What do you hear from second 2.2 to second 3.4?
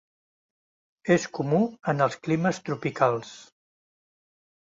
climes tropicals.